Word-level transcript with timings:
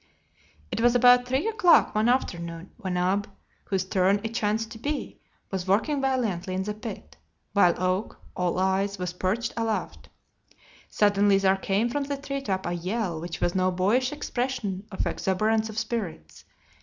It 0.71 0.81
was 0.81 0.95
about 0.95 1.27
three 1.27 1.47
o'clock 1.47 1.93
one 1.93 2.09
afternoon 2.09 2.71
when 2.77 2.97
Ab, 2.97 3.29
whose 3.65 3.85
turn 3.85 4.19
it 4.23 4.33
chanced 4.33 4.71
to 4.71 4.79
be, 4.79 5.19
was 5.51 5.67
working 5.67 6.01
valiantly 6.01 6.55
in 6.55 6.63
the 6.63 6.73
pit, 6.73 7.17
while 7.53 7.75
Oak, 7.79 8.19
all 8.35 8.57
eyes, 8.57 8.97
was 8.97 9.13
perched 9.13 9.53
aloft. 9.55 10.09
Suddenly 10.89 11.37
there 11.37 11.55
came 11.55 11.87
from 11.87 12.05
the 12.05 12.17
treetop 12.17 12.65
a 12.65 12.73
yell 12.73 13.21
which 13.21 13.41
was 13.41 13.53
no 13.53 13.69
boyish 13.69 14.11
expression 14.11 14.87
of 14.91 15.05
exuberance 15.05 15.69
of 15.69 15.77
spirits. 15.77 16.45